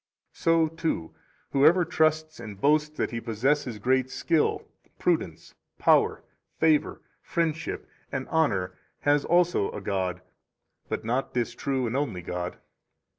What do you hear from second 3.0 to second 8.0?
he possesses great skill, prudence, power, favor, friendship,